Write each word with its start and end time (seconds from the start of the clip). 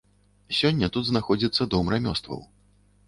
Сёння 0.59 0.89
тут 0.95 1.03
знаходзіцца 1.09 1.69
дом 1.75 1.93
рамёстваў. 1.95 2.43